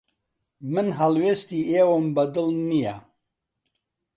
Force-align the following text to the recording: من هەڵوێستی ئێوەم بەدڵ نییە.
من 0.73 0.87
هەڵوێستی 0.99 1.67
ئێوەم 1.71 2.05
بەدڵ 2.15 2.47
نییە. 2.69 2.95